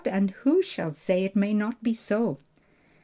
and 0.05 0.31
who 0.31 0.63
shall 0.63 0.89
say 0.89 1.23
it 1.23 1.35
may 1.35 1.53
not 1.53 1.83
be 1.83 1.93
so!" 1.93 2.39